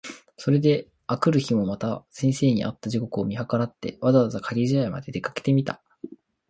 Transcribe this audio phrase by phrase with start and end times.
[0.35, 5.79] それで翌日（あくるひ）もまた先生に会った時刻を見計らって、わざわざ掛茶屋（かけぢゃや）まで出かけてみた。